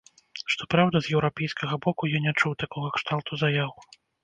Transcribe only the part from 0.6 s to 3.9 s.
праўда, з еўрапейскага боку я не чуў такога кшталту заяў.